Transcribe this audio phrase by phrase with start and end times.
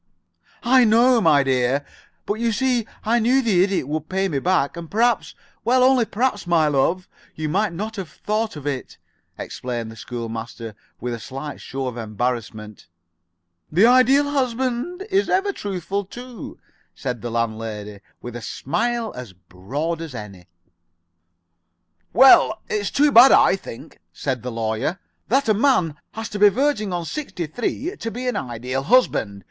[0.63, 1.85] "I know, my dear,
[2.25, 6.05] but you see I knew the Idiot would pay me back, and perhaps well, only
[6.05, 8.97] perhaps, my love you might not have thought of it,"
[9.37, 12.87] explained the school master, with a slight show of embarrassment.
[13.71, 16.57] "The Ideal Husband is ever truthful, too,"
[16.95, 20.47] said the landlady, with a smile as broad as any.
[22.11, 24.97] "Well, it's too bad, I think," said the Lawyer,
[25.27, 29.39] "that a man has to be verging on sixty three to be an Ideal Husband.